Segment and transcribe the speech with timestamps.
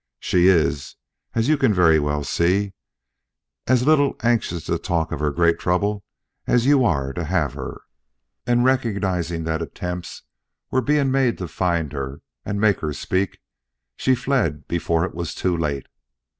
[0.19, 0.95] She is,
[1.35, 2.73] as you can very well see,
[3.67, 6.03] as little anxious to talk of her great trouble
[6.47, 7.81] as you are to have her,
[8.47, 10.23] and recognizing that attempts
[10.71, 13.41] were being made to find her and make her speak,
[13.95, 15.85] she fled before it was too late.